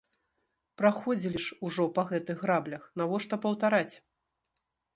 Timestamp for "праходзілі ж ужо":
0.81-1.83